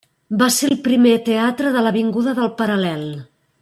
[0.41, 3.09] Va ser el primer teatre de l'avinguda del Paral·lel.